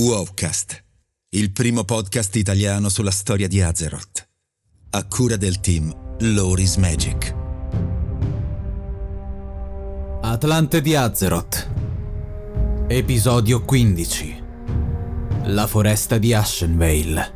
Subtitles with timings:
[0.00, 0.84] Wowcast,
[1.30, 4.28] il primo podcast italiano sulla storia di Azeroth.
[4.90, 7.34] A cura del team Loris Magic.
[10.22, 11.68] Atlante di Azeroth.
[12.86, 14.42] Episodio 15.
[15.46, 17.32] La foresta di Ashenvale.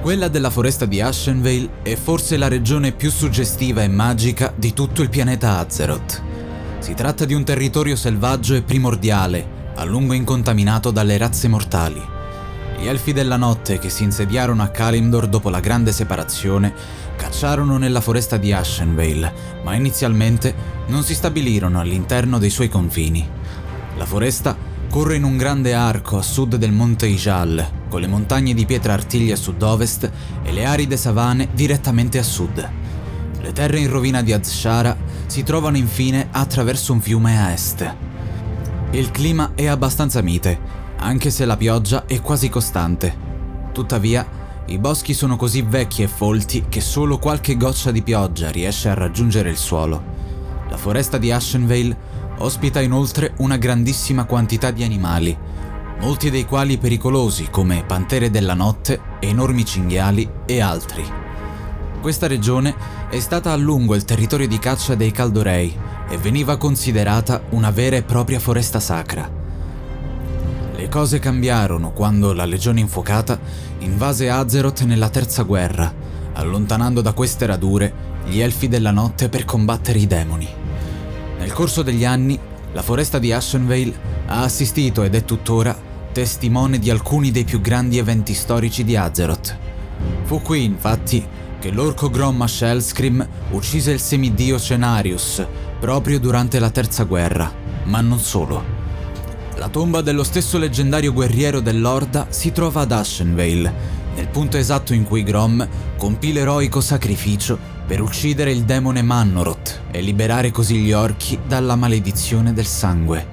[0.00, 5.02] Quella della foresta di Ashenvale è forse la regione più suggestiva e magica di tutto
[5.02, 6.22] il pianeta Azeroth.
[6.78, 9.51] Si tratta di un territorio selvaggio e primordiale,
[9.82, 12.00] a lungo incontaminato dalle razze mortali.
[12.78, 16.72] Gli elfi della notte che si insediarono a Kalimdor dopo la grande separazione
[17.16, 19.32] cacciarono nella foresta di Ashenvale,
[19.64, 20.54] ma inizialmente
[20.86, 23.28] non si stabilirono all'interno dei suoi confini.
[23.96, 24.56] La foresta
[24.88, 28.92] corre in un grande arco a sud del monte Ijal, con le montagne di pietra
[28.92, 30.10] artiglia a sud-ovest
[30.42, 32.70] e le aride savane direttamente a sud.
[33.40, 38.11] Le terre in rovina di Azshara si trovano infine attraverso un fiume a est.
[38.92, 40.60] Il clima è abbastanza mite,
[40.98, 43.16] anche se la pioggia è quasi costante.
[43.72, 44.28] Tuttavia,
[44.66, 48.94] i boschi sono così vecchi e folti che solo qualche goccia di pioggia riesce a
[48.94, 50.02] raggiungere il suolo.
[50.68, 51.96] La foresta di Ashenvale
[52.40, 55.34] ospita inoltre una grandissima quantità di animali,
[56.00, 61.02] molti dei quali pericolosi come pantere della notte, enormi cinghiali e altri.
[61.98, 62.74] Questa regione
[63.08, 65.74] è stata a lungo il territorio di caccia dei Caldorei,
[66.12, 69.26] e veniva considerata una vera e propria foresta sacra.
[70.76, 73.40] Le cose cambiarono quando la Legione Infuocata
[73.78, 75.90] invase Azeroth nella Terza Guerra,
[76.34, 80.46] allontanando da queste radure gli Elfi della Notte per combattere i demoni.
[81.38, 82.38] Nel corso degli anni,
[82.74, 83.94] la foresta di Ashenvale
[84.26, 85.74] ha assistito ed è tuttora
[86.12, 89.56] testimone di alcuni dei più grandi eventi storici di Azeroth.
[90.24, 91.26] Fu qui, infatti,
[91.58, 95.46] che l'orco Gromma Shellscream uccise il semidio Cenarius
[95.82, 97.52] proprio durante la Terza Guerra,
[97.86, 98.62] ma non solo.
[99.56, 103.74] La tomba dello stesso leggendario guerriero dell'Orda si trova ad Ashenvale,
[104.14, 105.66] nel punto esatto in cui Grom
[105.96, 112.52] compì l'eroico sacrificio per uccidere il demone Mannoroth e liberare così gli orchi dalla maledizione
[112.52, 113.26] del sangue.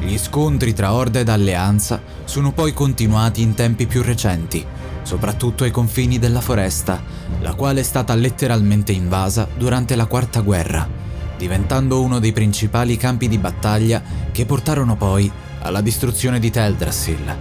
[0.00, 4.66] Gli scontri tra Orda ed Alleanza sono poi continuati in tempi più recenti,
[5.02, 7.00] soprattutto ai confini della foresta,
[7.40, 11.01] la quale è stata letteralmente invasa durante la Quarta Guerra
[11.36, 17.36] diventando uno dei principali campi di battaglia che portarono poi alla distruzione di Teldrassil.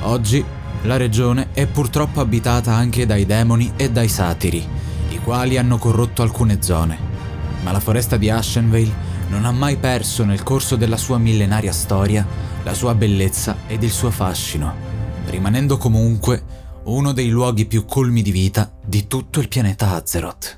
[0.00, 0.44] Oggi
[0.82, 4.66] la regione è purtroppo abitata anche dai demoni e dai satiri,
[5.10, 6.98] i quali hanno corrotto alcune zone.
[7.62, 12.26] Ma la foresta di Ashenvale non ha mai perso nel corso della sua millenaria storia
[12.62, 14.74] la sua bellezza ed il suo fascino,
[15.26, 20.57] rimanendo comunque uno dei luoghi più colmi di vita di tutto il pianeta Azeroth.